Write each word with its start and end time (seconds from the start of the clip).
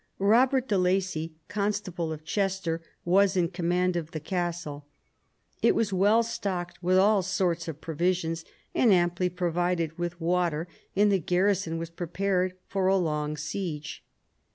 Kobert 0.19 0.67
de 0.67 0.79
Lacy, 0.79 1.35
constable 1.47 2.11
of 2.11 2.23
Chester, 2.23 2.81
was 3.05 3.37
in 3.37 3.49
command 3.49 3.95
of 3.95 4.09
the 4.09 4.19
castle. 4.19 4.87
It 5.61 5.75
was 5.75 5.93
well 5.93 6.23
stocked 6.23 6.81
with 6.81 6.97
all 6.97 7.21
sorts 7.21 7.67
of 7.67 7.79
provisions 7.81 8.43
and 8.73 8.91
amply 8.91 9.29
provided 9.29 9.99
with 9.99 10.19
water, 10.19 10.67
and 10.95 11.11
the 11.11 11.19
garrison 11.19 11.77
were 11.77 11.85
prepared 11.85 12.55
for 12.67 12.87
a 12.87 12.97
long 12.97 13.37
siege. 13.37 14.03